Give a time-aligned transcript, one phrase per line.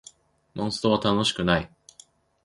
[0.55, 1.69] モンストは楽しくない